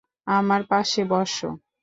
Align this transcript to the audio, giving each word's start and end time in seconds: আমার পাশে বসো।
আমার 0.27 0.61
পাশে 0.71 1.01
বসো। 1.11 1.49